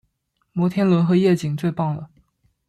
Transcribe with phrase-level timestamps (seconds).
[0.53, 2.09] 摩天轮和夜景最棒了